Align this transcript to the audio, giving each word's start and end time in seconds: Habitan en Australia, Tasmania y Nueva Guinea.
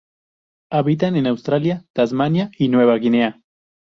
Habitan 0.71 1.15
en 1.15 1.27
Australia, 1.27 1.85
Tasmania 1.93 2.49
y 2.57 2.69
Nueva 2.69 2.95
Guinea. 2.95 3.39